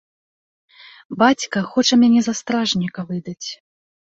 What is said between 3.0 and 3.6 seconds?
выдаць.